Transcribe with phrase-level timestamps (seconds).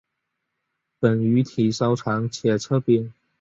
[0.97, 3.13] 本鱼体稍长且侧扁。